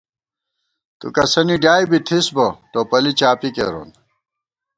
تُو 0.99 1.07
کسَنی 1.15 1.55
ڈیائی 1.63 1.85
بی 1.89 1.99
تھِس 2.07 2.27
بہ، 2.35 2.47
ٹوپَلی 2.71 3.11
چاپی 3.19 3.49
کېرون 3.55 3.89